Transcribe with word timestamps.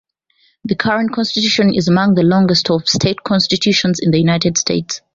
The 0.63 0.73
current 0.73 1.11
constitution 1.13 1.75
is 1.75 1.87
among 1.87 2.15
the 2.15 2.23
longest 2.23 2.71
of 2.71 2.89
state 2.89 3.21
constitutions 3.23 3.99
in 3.99 4.09
the 4.09 4.17
United 4.17 4.57
States. 4.57 4.99